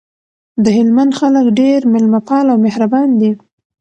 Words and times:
دهلمند 0.65 1.11
خلګ 1.19 1.45
ډیر 1.59 1.79
میلمه 1.91 2.19
پاله 2.27 2.49
او 2.53 2.59
مهربان 2.67 3.07
دي 3.19 3.31